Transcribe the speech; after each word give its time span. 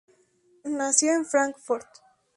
Nació 0.65 1.11
en 1.13 1.25
Fráncfort. 1.27 1.87